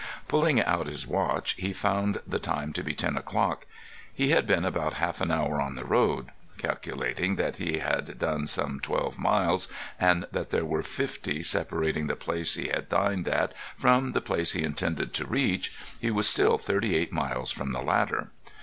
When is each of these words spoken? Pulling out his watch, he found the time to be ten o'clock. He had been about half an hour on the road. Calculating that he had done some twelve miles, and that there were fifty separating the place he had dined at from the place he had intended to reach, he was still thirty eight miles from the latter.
Pulling 0.27 0.59
out 0.59 0.87
his 0.87 1.05
watch, 1.05 1.53
he 1.59 1.71
found 1.73 2.21
the 2.25 2.39
time 2.39 2.73
to 2.73 2.81
be 2.83 2.95
ten 2.95 3.15
o'clock. 3.15 3.67
He 4.11 4.29
had 4.29 4.47
been 4.47 4.65
about 4.65 4.95
half 4.95 5.21
an 5.21 5.29
hour 5.29 5.61
on 5.61 5.75
the 5.75 5.85
road. 5.85 6.31
Calculating 6.57 7.35
that 7.35 7.57
he 7.57 7.77
had 7.77 8.17
done 8.17 8.47
some 8.47 8.79
twelve 8.79 9.19
miles, 9.19 9.67
and 9.99 10.25
that 10.31 10.49
there 10.49 10.65
were 10.65 10.81
fifty 10.81 11.43
separating 11.43 12.07
the 12.07 12.15
place 12.15 12.55
he 12.55 12.69
had 12.69 12.89
dined 12.89 13.27
at 13.27 13.53
from 13.77 14.13
the 14.13 14.21
place 14.21 14.53
he 14.53 14.61
had 14.61 14.69
intended 14.69 15.13
to 15.13 15.27
reach, 15.27 15.71
he 15.99 16.09
was 16.09 16.27
still 16.27 16.57
thirty 16.57 16.95
eight 16.97 17.13
miles 17.13 17.51
from 17.51 17.71
the 17.71 17.83
latter. 17.83 18.31